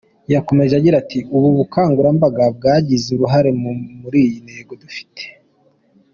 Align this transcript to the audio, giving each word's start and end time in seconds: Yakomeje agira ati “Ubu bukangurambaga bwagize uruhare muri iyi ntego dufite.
Yakomeje 0.33 0.73
agira 0.75 0.95
ati 1.03 1.19
“Ubu 1.35 1.47
bukangurambaga 1.57 2.43
bwagize 2.57 3.07
uruhare 3.11 3.49
muri 4.01 4.17
iyi 4.27 4.37
ntego 4.45 4.73
dufite. 4.81 5.23